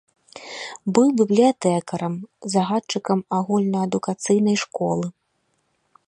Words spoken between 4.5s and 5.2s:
школы.